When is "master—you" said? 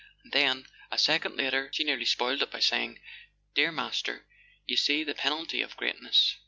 3.71-4.75